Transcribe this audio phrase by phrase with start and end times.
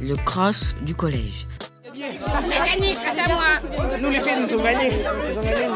[0.00, 1.46] le cross du collège.
[1.94, 3.98] J'ai gagné grâce à moi.
[4.00, 4.92] Nous les filles nous ont gagné.
[5.00, 5.66] Ils ont gagné,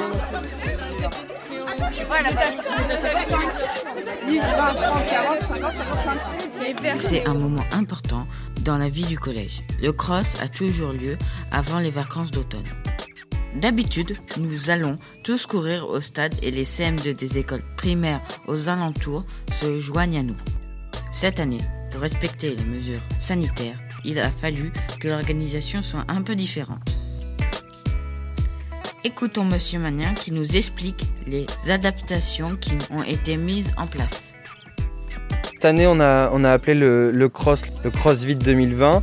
[6.97, 8.27] C'est un moment important
[8.63, 9.63] dans la vie du collège.
[9.81, 11.17] Le cross a toujours lieu
[11.51, 12.69] avant les vacances d'automne.
[13.57, 19.25] D'habitude, nous allons tous courir au stade et les CM2 des écoles primaires aux alentours
[19.51, 20.37] se joignent à nous.
[21.11, 26.35] Cette année, pour respecter les mesures sanitaires, il a fallu que l'organisation soit un peu
[26.35, 26.81] différente.
[29.03, 34.35] Écoutons Monsieur Magnin qui nous explique les adaptations qui ont été mises en place.
[35.45, 39.03] Cette année, on a, on a appelé le, le cross le CrossFit 2020.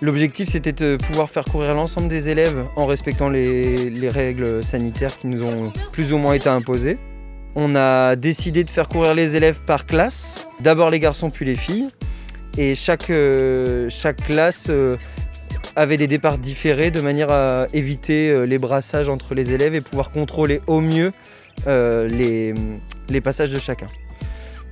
[0.00, 5.16] L'objectif, c'était de pouvoir faire courir l'ensemble des élèves en respectant les, les règles sanitaires
[5.18, 6.98] qui nous ont plus ou moins été imposées.
[7.54, 11.54] On a décidé de faire courir les élèves par classe, d'abord les garçons puis les
[11.54, 11.88] filles.
[12.58, 13.88] Et chaque, euh,
[14.26, 14.96] classe euh,
[15.74, 19.80] avait des départs différés de manière à éviter euh, les brassages entre les élèves et
[19.80, 21.12] pouvoir contrôler au mieux
[21.66, 22.54] les,
[23.22, 23.86] passages de chacun.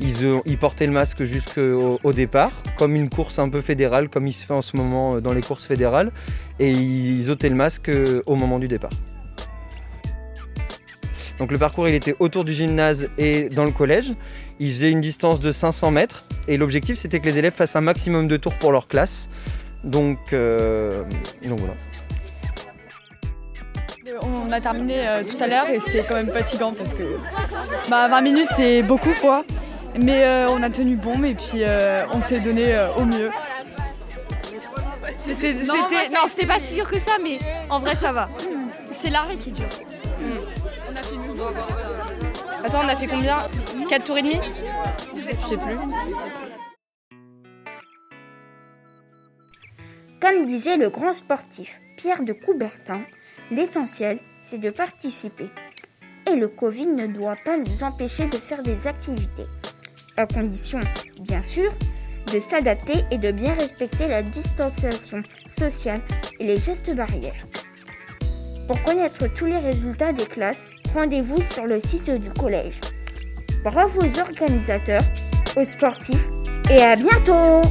[0.00, 4.33] Ils, portaient le masque jusqu'au au départ, comme une course un peu fédérale, comme il
[4.33, 6.11] se fait en ce moment dans les courses fédérales,
[6.59, 7.91] et ils ôtaient le masque
[8.27, 8.91] au moment du départ.
[11.41, 14.13] Donc le parcours il était autour du gymnase et dans le collège.
[14.61, 17.81] Il faisait une distance de 500 mètres et l'objectif c'était que les élèves fassent un
[17.81, 19.31] maximum de tours pour leur classe.
[19.83, 21.03] Donc, euh,
[21.45, 21.75] donc voilà.
[24.23, 27.05] On a terminé euh, tout à l'heure et c'était quand même fatigant parce que
[27.89, 29.45] bah, 20 minutes c'est beaucoup quoi.
[29.99, 33.31] Mais euh, on a tenu bon et puis euh, on s'est donné euh, au mieux.
[35.19, 37.95] C'était, Non, c'était- moi, ça- non, c'était pas si dur que ça, mais en vrai,
[37.95, 38.29] ça va.
[39.01, 39.67] C'est l'arrêt qui est dur.
[42.62, 43.39] Attends, on a fait combien?
[43.89, 44.39] 4 tours et demi?
[45.15, 45.79] Je sais plus.
[50.21, 53.00] Comme disait le grand sportif Pierre de Coubertin,
[53.50, 55.49] l'essentiel, c'est de participer.
[56.31, 59.47] Et le Covid ne doit pas nous empêcher de faire des activités.
[60.19, 60.81] À condition,
[61.22, 61.72] bien sûr,
[62.31, 65.22] de s'adapter et de bien respecter la distanciation
[65.59, 66.03] sociale
[66.38, 67.47] et les gestes barrières.
[68.70, 72.81] Pour connaître tous les résultats des classes, rendez-vous sur le site du collège.
[73.64, 75.03] Bravo aux organisateurs,
[75.56, 76.28] aux sportifs
[76.70, 77.62] et à bientôt